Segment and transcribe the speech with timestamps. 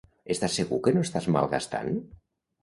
[0.35, 1.93] Estàs segur que no estàs malgastant?